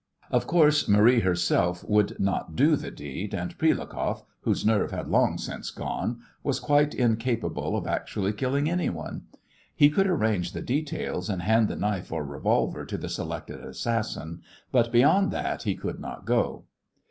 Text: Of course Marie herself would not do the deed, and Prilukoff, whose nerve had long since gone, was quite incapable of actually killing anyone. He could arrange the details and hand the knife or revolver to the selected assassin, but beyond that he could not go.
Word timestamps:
Of 0.31 0.47
course 0.47 0.87
Marie 0.87 1.19
herself 1.19 1.87
would 1.87 2.19
not 2.19 2.55
do 2.55 2.75
the 2.75 2.89
deed, 2.89 3.35
and 3.35 3.55
Prilukoff, 3.55 4.23
whose 4.39 4.65
nerve 4.65 4.89
had 4.89 5.07
long 5.09 5.37
since 5.37 5.69
gone, 5.69 6.21
was 6.41 6.59
quite 6.59 6.95
incapable 6.95 7.77
of 7.77 7.85
actually 7.85 8.33
killing 8.33 8.67
anyone. 8.67 9.27
He 9.75 9.91
could 9.91 10.07
arrange 10.07 10.53
the 10.53 10.61
details 10.63 11.29
and 11.29 11.43
hand 11.43 11.67
the 11.67 11.75
knife 11.75 12.11
or 12.11 12.25
revolver 12.25 12.83
to 12.83 12.97
the 12.97 13.09
selected 13.09 13.63
assassin, 13.63 14.41
but 14.71 14.91
beyond 14.91 15.29
that 15.33 15.61
he 15.61 15.75
could 15.75 15.99
not 15.99 16.25
go. 16.25 16.63